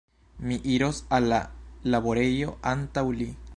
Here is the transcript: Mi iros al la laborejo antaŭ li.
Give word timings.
Mi 0.45 0.55
iros 0.75 1.01
al 1.17 1.29
la 1.33 1.41
laborejo 1.97 2.57
antaŭ 2.75 3.07
li. 3.21 3.33